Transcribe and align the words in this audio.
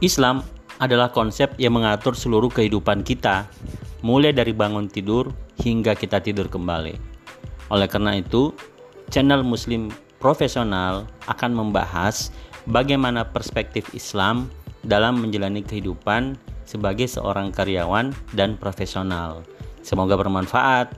Islam 0.00 0.40
adalah 0.80 1.12
konsep 1.12 1.52
yang 1.60 1.76
mengatur 1.76 2.16
seluruh 2.16 2.48
kehidupan 2.48 3.04
kita, 3.04 3.44
mulai 4.00 4.32
dari 4.32 4.56
bangun 4.56 4.88
tidur 4.88 5.28
hingga 5.60 5.92
kita 5.92 6.24
tidur 6.24 6.48
kembali. 6.48 6.96
Oleh 7.68 7.84
karena 7.84 8.16
itu, 8.16 8.56
channel 9.12 9.44
Muslim 9.44 9.92
Profesional 10.20 11.08
akan 11.28 11.52
membahas 11.52 12.32
bagaimana 12.68 13.28
perspektif 13.28 13.88
Islam 13.96 14.48
dalam 14.84 15.20
menjalani 15.20 15.60
kehidupan 15.64 16.36
sebagai 16.64 17.08
seorang 17.08 17.52
karyawan 17.52 18.12
dan 18.36 18.56
profesional. 18.56 19.44
Semoga 19.80 20.16
bermanfaat. 20.16 20.92